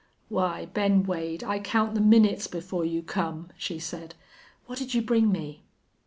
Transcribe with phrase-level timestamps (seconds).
[0.29, 4.15] "Why, Ben Wade, I count the minutes before you come," she said.
[4.65, 5.61] "What'd you bring me?"